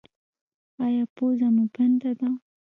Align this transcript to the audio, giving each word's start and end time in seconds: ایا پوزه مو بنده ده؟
ایا 0.85 1.03
پوزه 1.15 1.47
مو 1.55 1.65
بنده 1.75 2.11
ده؟ 2.19 2.29